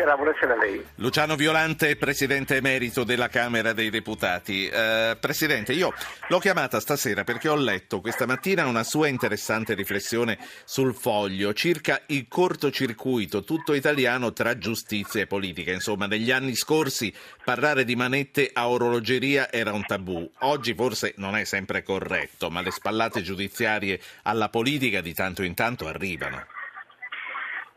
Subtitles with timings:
[0.00, 0.84] Buonasera, buonasera a lei.
[0.96, 4.66] Luciano Violante, Presidente emerito della Camera dei Deputati.
[4.66, 5.92] Eh, Presidente, io
[6.28, 12.00] l'ho chiamata stasera perché ho letto questa mattina una sua interessante riflessione sul foglio circa
[12.06, 15.70] il cortocircuito tutto italiano tra giustizia e politica.
[15.72, 17.12] Insomma, negli anni scorsi
[17.44, 20.30] parlare di manette a orologeria era un tabù.
[20.40, 25.54] Oggi forse non è sempre corretto, ma le spallate giudiziarie alla politica di tanto in
[25.54, 26.46] tanto arrivano.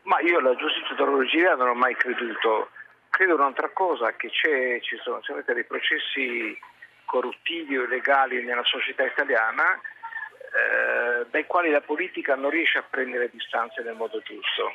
[0.03, 2.69] Ma io alla giustizia d'orologeria non ho mai creduto.
[3.09, 6.57] Credo un'altra cosa, che ci sono certamente dei processi
[7.05, 9.79] corruttivi o illegali nella società italiana
[10.53, 14.71] eh, dai quali la politica non riesce a prendere distanze nel modo giusto.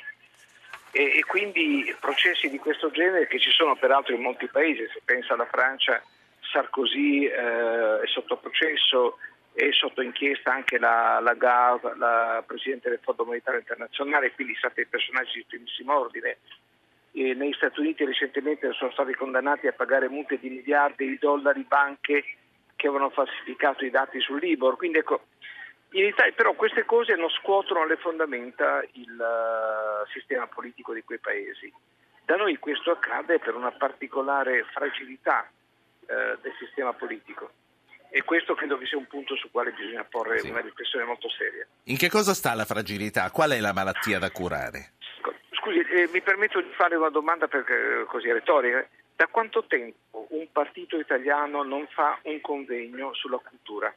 [0.91, 5.01] E, e, quindi processi di questo genere che ci sono peraltro in molti paesi, se
[5.05, 6.03] pensa alla Francia,
[6.41, 9.19] Sarkozy eh, è sotto processo,
[9.59, 14.87] è sotto inchiesta anche la, la GAV, la Presidente del Fondo Monetario Internazionale, quindi state
[14.87, 16.39] personaggi di primissimo ordine.
[17.11, 21.65] E negli Stati Uniti recentemente sono stati condannati a pagare multe di miliardi di dollari
[21.67, 22.23] banche
[22.77, 24.77] che avevano falsificato i dati sul Libor.
[24.77, 25.23] Quindi ecco,
[25.91, 31.19] in Italia, però queste cose non scuotono alle fondamenta il uh, sistema politico di quei
[31.19, 31.73] paesi.
[32.25, 36.07] Da noi questo accade per una particolare fragilità uh,
[36.41, 37.51] del sistema politico
[38.11, 40.51] e questo credo che sia un punto su quale bisogna porre sì.
[40.51, 41.67] una riflessione molto seria.
[41.85, 43.31] In che cosa sta la fragilità?
[43.31, 44.93] Qual è la malattia da curare?
[45.51, 48.87] Scusi, eh, mi permetto di fare una domanda perché, così retorica.
[49.15, 53.93] Da quanto tempo un partito italiano non fa un convegno sulla cultura?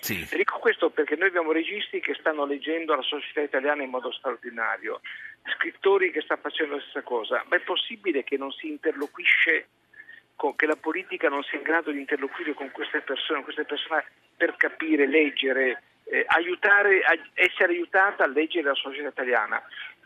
[0.00, 0.26] Sì.
[0.30, 5.00] Dico questo perché noi abbiamo registi che stanno leggendo la società italiana in modo straordinario,
[5.56, 9.68] scrittori che stanno facendo la stessa cosa, ma è possibile che non si interloquisce
[10.54, 14.04] che la politica non sia in grado di interloquire con queste persone, queste persone
[14.36, 17.02] per capire, leggere, eh, aiutare,
[17.34, 19.60] essere aiutata a leggere la società italiana.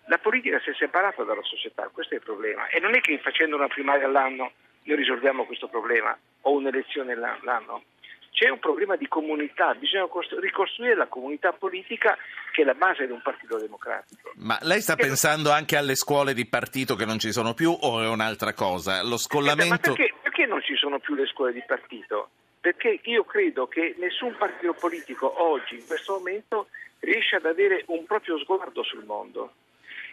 [0.07, 2.67] La politica si è separata dalla società, questo è il problema.
[2.69, 4.53] E non è che facendo una primaria all'anno
[4.85, 7.85] noi risolviamo questo problema o un'elezione l'anno.
[8.33, 10.09] C'è un problema di comunità, bisogna
[10.41, 12.17] ricostruire la comunità politica
[12.51, 14.33] che è la base di un partito democratico.
[14.37, 17.71] Ma lei sta e pensando anche alle scuole di partito che non ci sono più
[17.71, 19.03] o è un'altra cosa?
[19.03, 19.91] Lo scollamento...
[19.91, 22.31] Ma perché, perché non ci sono più le scuole di partito?
[22.59, 26.69] Perché io credo che nessun partito politico oggi, in questo momento,
[27.01, 29.53] riesce ad avere un proprio sguardo sul mondo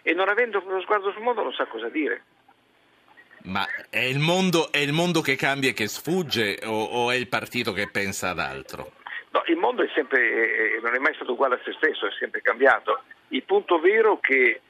[0.02, 2.24] e non avendo uno sguardo sul mondo non sa cosa dire.
[3.44, 7.16] Ma è il, mondo, è il mondo, che cambia e che sfugge o, o, è
[7.16, 8.92] il partito che pensa ad altro?
[9.30, 12.42] No, il mondo è sempre, non è mai stato uguale a se stesso, è sempre
[12.42, 13.04] cambiato.
[13.30, 14.62] Il punto vero è che eh,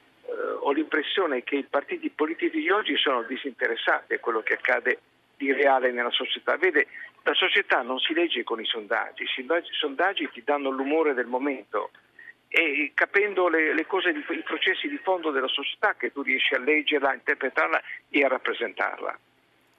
[0.59, 4.99] ho l'impressione che i partiti politici di oggi sono disinteressati a quello che accade
[5.39, 6.57] di reale nella società.
[6.57, 6.87] Vede,
[7.23, 11.91] la società non si legge con i sondaggi, i sondaggi ti danno l'umore del momento
[12.49, 16.59] e capendo le, le cose, i processi di fondo della società che tu riesci a
[16.59, 19.17] leggerla, a interpretarla e a rappresentarla.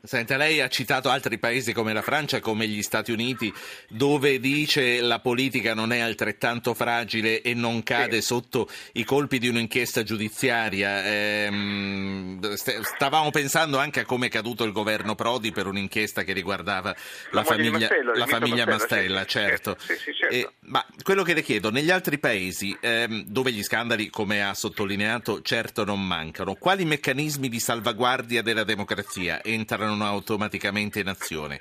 [0.03, 3.53] Senta, lei ha citato altri paesi come la Francia, come gli Stati Uniti,
[3.89, 8.27] dove dice la politica non è altrettanto fragile e non cade sì.
[8.29, 11.05] sotto i colpi di un'inchiesta giudiziaria.
[11.05, 16.95] Ehm, stavamo pensando anche a come è caduto il governo Prodi per un'inchiesta che riguardava
[17.31, 19.77] la, la famiglia, Mastello, la famiglia Mastella, Mastella sì, certo.
[19.81, 20.35] Sì, certo.
[20.35, 24.55] E, ma quello che le chiedo, negli altri paesi ehm, dove gli scandali, come ha
[24.55, 31.61] sottolineato, certo non mancano, quali meccanismi di salvaguardia della democrazia entrano entrano automaticamente in azione?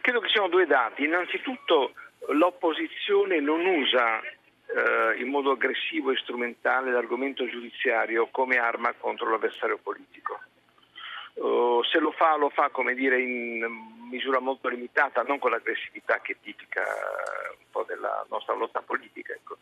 [0.00, 1.04] Credo che siano due dati.
[1.04, 1.94] Innanzitutto
[2.28, 9.78] l'opposizione non usa eh, in modo aggressivo e strumentale l'argomento giudiziario come arma contro l'avversario
[9.78, 10.40] politico.
[11.32, 13.64] Uh, se lo fa, lo fa come dire in
[14.10, 16.82] misura molto limitata, non con l'aggressività che è tipica
[17.56, 19.32] un po' della nostra lotta politica.
[19.32, 19.58] Ecco.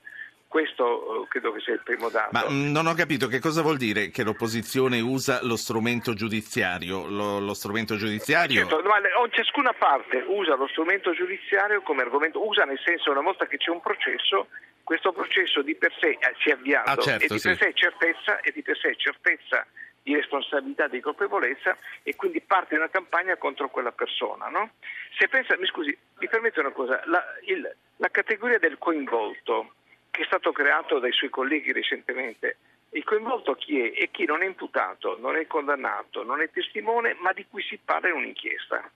[0.49, 2.31] Questo eh, credo che sia il primo dato.
[2.33, 7.07] Ma mm, non ho capito che cosa vuol dire che l'opposizione usa lo strumento giudiziario.
[7.07, 8.67] Lo, lo strumento giudiziario...
[8.67, 8.99] Certo, ma
[9.39, 13.71] ciascuna parte usa lo strumento giudiziario come argomento, usa nel senso una volta che c'è
[13.71, 14.49] un processo,
[14.83, 17.49] questo processo di per sé eh, si è avviato ah, certo, e, di sì.
[17.49, 19.65] per sé certezza, e di per sé certezza
[20.03, 24.49] di responsabilità, di colpevolezza e quindi parte una campagna contro quella persona.
[24.49, 24.71] No?
[25.17, 29.75] Se pensa, mi scusi, mi permette una cosa, la, il, la categoria del coinvolto
[30.19, 32.57] che è stato creato dai suoi colleghi recentemente.
[32.91, 33.93] Il coinvolto chi è?
[33.93, 37.79] È chi non è imputato, non è condannato, non è testimone, ma di cui si
[37.85, 38.91] parla in un'inchiesta.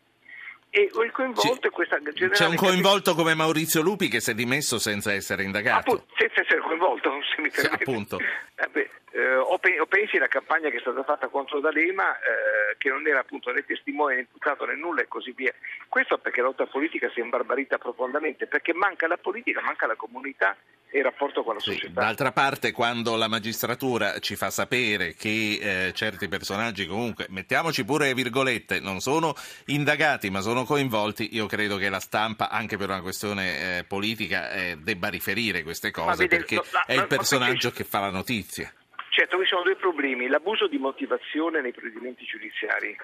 [0.70, 2.32] e il coinvolto è questa generale...
[2.32, 5.92] C'è un coinvolto come Maurizio Lupi che si è dimesso senza essere indagato.
[5.92, 7.84] Appunto, senza essere coinvolto, se mi permette.
[7.84, 8.18] Appunto.
[8.18, 12.88] Eh beh, eh, o, pensi alla campagna che è stata fatta contro D'Alema, eh, che
[12.88, 15.54] non era appunto né testimone né imputato né nulla e così via.
[15.86, 19.94] Questo perché la lotta politica si è imbarbarita profondamente, perché manca la politica, manca la
[19.94, 20.56] comunità
[20.92, 22.02] e il rapporto con la sì, società.
[22.02, 28.12] D'altra parte, quando la magistratura ci fa sapere che eh, certi personaggi comunque, mettiamoci pure
[28.12, 29.32] virgolette, non sono
[29.66, 34.50] indagati ma sono coinvolti, io credo che la stampa, anche per una questione eh, politica,
[34.52, 37.84] eh, debba riferire queste cose vede, perché no, la, è il personaggio perché...
[37.84, 38.70] che fa la notizia.
[39.08, 40.28] Certo, qui sono due problemi.
[40.28, 42.96] L'abuso di motivazione nei provvedimenti giudiziari.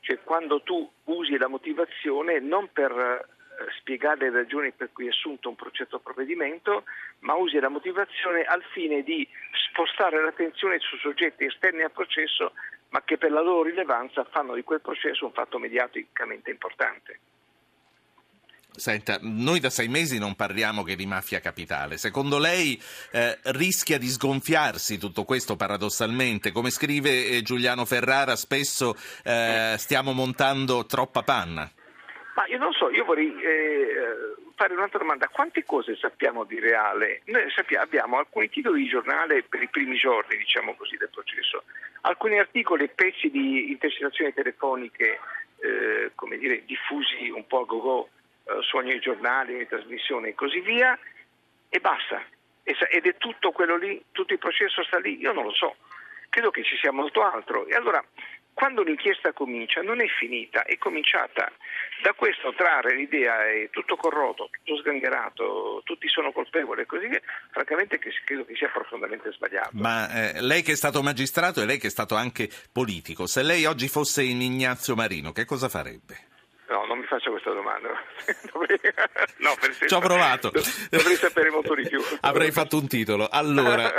[0.00, 3.28] Cioè quando tu usi la motivazione non per
[3.78, 6.84] spiegare le ragioni per cui hai assunto un progetto provvedimento,
[7.20, 9.26] ma usi la motivazione al fine di
[9.70, 12.52] spostare l'attenzione su soggetti esterni al processo,
[12.90, 17.18] ma che per la loro rilevanza fanno di quel processo un fatto mediaticamente importante.
[18.74, 21.98] Senta, noi da sei mesi non parliamo che di mafia capitale.
[21.98, 22.80] Secondo lei
[23.10, 26.52] eh, rischia di sgonfiarsi tutto questo paradossalmente?
[26.52, 31.70] Come scrive eh, Giuliano Ferrara, spesso eh, stiamo montando troppa panna.
[32.34, 35.28] Ma io non so, io vorrei eh, fare un'altra domanda.
[35.28, 37.20] Quante cose sappiamo di reale?
[37.26, 41.64] Noi sappiamo, abbiamo alcuni titoli di giornale per i primi giorni, diciamo così, del processo,
[42.02, 45.20] alcuni articoli e pezzi di intercettazioni telefoniche,
[45.58, 48.08] eh, come dire, diffusi un po' a go-go
[48.44, 50.98] eh, su ogni giornale, ogni trasmissione e così via,
[51.68, 52.22] e basta.
[52.64, 55.74] Ed è tutto quello lì, tutto il processo sta lì, io non lo so,
[56.28, 57.66] credo che ci sia molto altro.
[57.66, 58.02] E allora,
[58.54, 61.50] quando l'inchiesta comincia, non è finita, è cominciata.
[62.02, 67.20] Da questo trarre l'idea è tutto corrotto, tutto sgangherato, tutti sono colpevoli e così via,
[67.50, 69.70] francamente credo che sia profondamente sbagliato.
[69.72, 73.42] Ma eh, lei che è stato magistrato e lei che è stato anche politico, se
[73.42, 76.30] lei oggi fosse in Ignazio Marino, che cosa farebbe?
[76.72, 77.88] No, non mi faccia questa domanda.
[79.40, 80.50] no, per senso, Ci ho provato.
[80.88, 82.00] Dovrei sapere molto di più.
[82.20, 83.28] Avrei fatto un titolo.
[83.28, 83.92] Allora,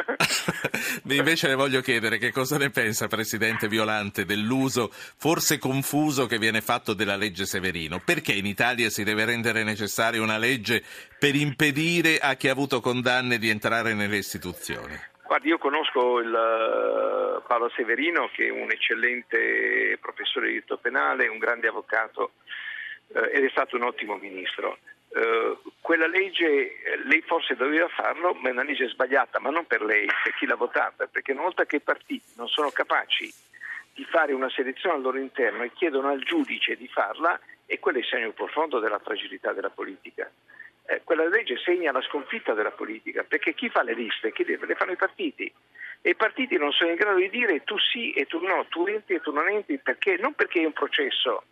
[1.07, 6.61] invece le voglio chiedere che cosa ne pensa, Presidente Violante, dell'uso forse confuso che viene
[6.61, 8.01] fatto della legge Severino.
[8.03, 10.83] Perché in Italia si deve rendere necessaria una legge
[11.19, 14.99] per impedire a chi ha avuto condanne di entrare nelle istituzioni?
[15.25, 21.27] Guardi, io conosco il uh, Paolo Severino che è un eccellente professore di diritto penale,
[21.27, 22.33] un grande avvocato
[23.07, 24.77] uh, ed è stato un ottimo ministro.
[25.09, 26.75] Uh, quella legge
[27.05, 30.45] lei forse doveva farlo, ma è una legge sbagliata, ma non per lei, per chi
[30.45, 33.31] l'ha votata, perché una volta che i partiti non sono capaci
[33.93, 37.99] di fare una selezione al loro interno e chiedono al giudice di farla, e quello
[37.99, 40.29] è il segno profondo della fragilità della politica
[40.85, 44.31] eh, quella legge segna la sconfitta della politica, perché chi fa le liste?
[44.31, 45.51] Chi le, le fanno i partiti.
[46.01, 48.85] E i partiti non sono in grado di dire tu sì e tu no, tu
[48.87, 50.17] entri e tu non entri, perché?
[50.17, 51.43] Non perché è un processo,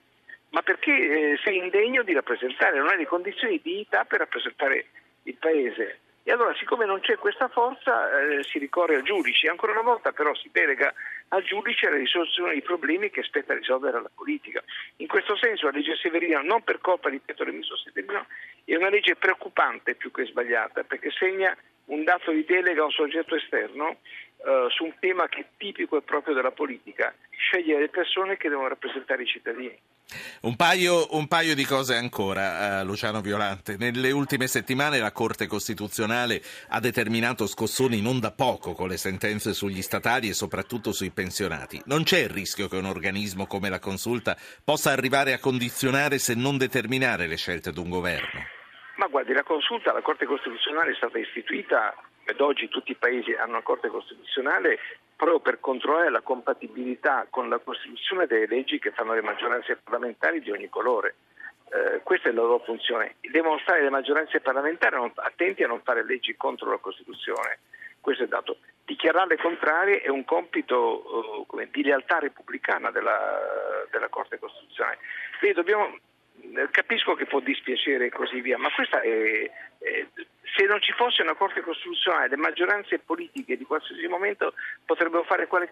[0.49, 4.87] ma perché eh, sei indegno di rappresentare, non hai le condizioni di dignità per rappresentare
[5.23, 5.99] il Paese.
[6.23, 9.49] E allora, siccome non c'è questa forza, eh, si ricorre al giudice.
[9.49, 10.93] Ancora una volta, però, si delega
[11.29, 14.61] al giudice la risoluzione dei problemi che spetta risolvere alla politica.
[14.97, 18.27] In questo senso, la legge Severino, non per colpa di Pietro Remiso Severino,
[18.73, 22.91] è una legge preoccupante più che sbagliata, perché segna un dato di delega a un
[22.91, 23.97] soggetto esterno
[24.43, 28.49] eh, su un tema che è tipico e proprio della politica, scegliere le persone che
[28.49, 29.77] devono rappresentare i cittadini.
[30.41, 33.75] Un paio, un paio, di cose ancora, uh, Luciano Violante.
[33.77, 39.53] Nelle ultime settimane la Corte Costituzionale ha determinato scossoni non da poco con le sentenze
[39.53, 41.81] sugli statali e soprattutto sui pensionati.
[41.85, 46.35] Non c'è il rischio che un organismo come la Consulta possa arrivare a condizionare se
[46.35, 48.59] non determinare le scelte di un governo?
[49.01, 53.33] Ma guardi, la Consulta, la Corte Costituzionale è stata istituita ed oggi tutti i paesi
[53.33, 54.77] hanno una Corte Costituzionale
[55.15, 60.39] proprio per controllare la compatibilità con la Costituzione delle leggi che fanno le maggioranze parlamentari
[60.39, 61.15] di ogni colore.
[61.71, 63.15] Eh, questa è la loro funzione.
[63.21, 67.57] Devono stare le maggioranze parlamentari attenti a non fare leggi contro la Costituzione.
[67.99, 68.57] Questo è dato.
[68.85, 74.99] Dichiararle contrarie è un compito uh, di lealtà repubblicana della, della Corte Costituzionale.
[75.39, 75.97] Quindi dobbiamo
[76.71, 80.05] capisco che può dispiacere e così via, ma questa è, è,
[80.55, 84.53] se non ci fosse una Corte Costituzionale, le maggioranze politiche di qualsiasi momento
[84.85, 85.69] potrebbero fare quale,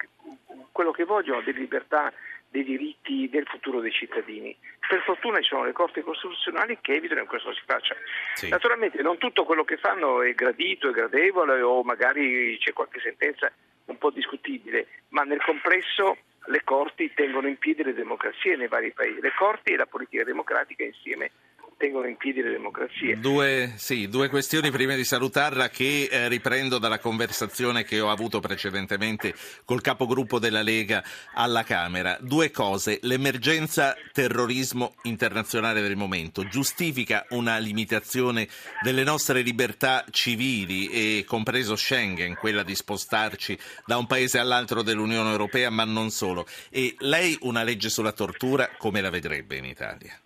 [0.72, 2.13] quello che vogliono di libertà,
[2.50, 4.56] dei diritti, del futuro dei cittadini.
[4.88, 7.96] Per fortuna ci sono le Corti Costituzionali che evitano che questo si faccia.
[8.34, 8.50] Sì.
[8.50, 13.51] Naturalmente non tutto quello che fanno è gradito, è gradevole o magari c'è qualche sentenza
[13.86, 18.91] un po' discutibile, ma nel complesso le corti tengono in piedi le democrazie nei vari
[18.91, 19.19] paesi.
[19.19, 21.31] Le corti e la politica democratica insieme
[21.80, 23.18] tengono in piedi le democrazie.
[23.18, 28.42] Due, sì, due questioni prima di salutarla che eh, riprendo dalla conversazione che ho avuto
[28.42, 29.34] precedentemente
[29.64, 31.02] col capogruppo della Lega
[31.34, 32.18] alla Camera.
[32.20, 33.00] Due cose.
[33.04, 38.50] L'emergenza terrorismo internazionale del momento giustifica una limitazione
[38.84, 45.32] delle nostre libertà civili e compreso Schengen, quella di spostarci da un paese all'altro dell'Unione
[45.32, 46.46] Europea, ma non solo.
[46.70, 50.20] E lei una legge sulla tortura come la vedrebbe in Italia?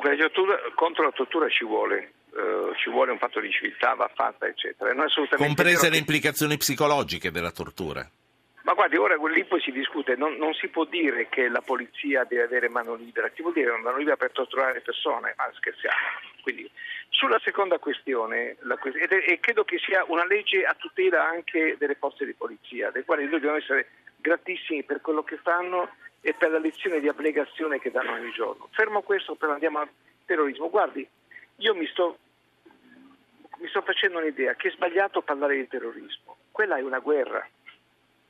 [0.00, 4.46] Tortura, contro la tortura ci vuole, uh, ci vuole un fatto di civiltà, va fatta,
[4.46, 4.92] eccetera.
[5.36, 8.08] Comprese le implicazioni psicologiche della tortura.
[8.66, 12.24] Ma guardi, ora lì poi si discute, non, non, si può dire che la polizia
[12.24, 15.96] deve avere mano libera, si vuol dire mano libera per torturare persone, ma scherziamo.
[16.42, 16.68] Quindi,
[17.10, 22.26] sulla seconda questione, la, e credo che sia una legge a tutela anche delle forze
[22.26, 23.88] di polizia, dei quali noi dobbiamo essere
[24.26, 25.88] gratissimi per quello che fanno
[26.20, 28.68] e per la lezione di abnegazione che danno ogni giorno.
[28.72, 29.88] Fermo questo, però andiamo al
[30.24, 30.68] terrorismo.
[30.68, 31.08] Guardi,
[31.56, 32.18] io mi sto,
[33.58, 36.38] mi sto facendo un'idea che è sbagliato parlare di terrorismo.
[36.50, 37.48] Quella è una guerra.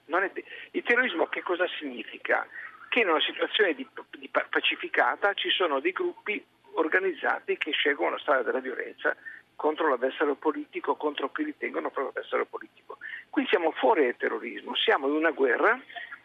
[0.04, 0.32] È,
[0.72, 2.46] il terrorismo che cosa significa?
[2.88, 3.86] Che in una situazione di,
[4.18, 9.16] di pacificata ci sono dei gruppi organizzati che scelgono la strada della violenza
[9.56, 12.98] contro l'avversario politico, contro chi ritengono proprio l'avversario politico.
[13.30, 15.80] Qui siamo fuori dal terrorismo, siamo in una guerra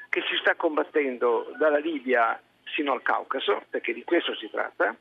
[0.09, 2.39] che si sta combattendo dalla Libia
[2.75, 4.95] sino al Caucaso, perché di questo si tratta,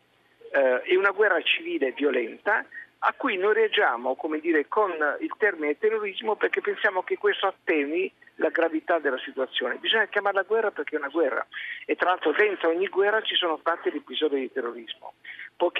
[0.52, 2.64] eh, è una guerra civile violenta
[3.02, 8.50] a cui noi reagiamo dire, con il termine terrorismo perché pensiamo che questo atteni la
[8.50, 9.76] gravità della situazione.
[9.76, 11.46] Bisogna chiamarla guerra perché è una guerra
[11.86, 15.14] e tra l'altro dentro ogni guerra ci sono stati episodi di terrorismo,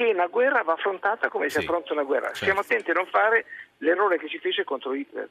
[0.00, 2.26] poiché una guerra va affrontata come sì, si affronta una guerra.
[2.26, 2.38] Certo.
[2.38, 3.45] Stiamo attenti a non fare
[3.78, 5.28] l'errore che si fece contro Hitler,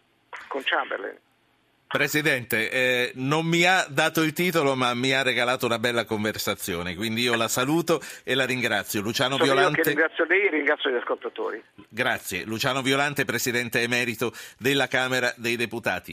[0.48, 1.18] con Chamberlain.
[1.88, 6.94] Presidente, eh, non mi ha dato il titolo ma mi ha regalato una bella conversazione,
[6.94, 9.02] quindi io la saluto e la ringrazio.
[9.02, 9.82] Luciano Sono Violante.
[9.82, 11.64] ringrazio lei e ringrazio gli ascoltatori.
[11.90, 12.44] Grazie.
[12.46, 16.08] Luciano Violante, Presidente emerito della Camera dei Deputati.